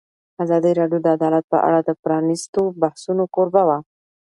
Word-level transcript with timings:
ازادي 0.43 0.71
راډیو 0.79 0.99
د 1.03 1.07
عدالت 1.17 1.45
په 1.53 1.57
اړه 1.67 1.79
د 1.83 1.89
پرانیستو 2.03 2.61
بحثونو 2.81 3.23
کوربه 3.35 3.63
وه. 3.69 3.77